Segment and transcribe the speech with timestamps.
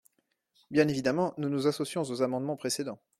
[0.71, 2.97] Bien évidemment, nous nous associons aux amendements précédents.